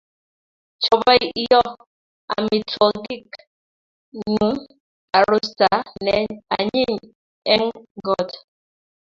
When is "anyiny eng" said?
6.57-7.73